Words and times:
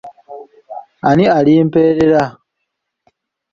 Ani 1.09 1.25
alimperera? 1.37 2.23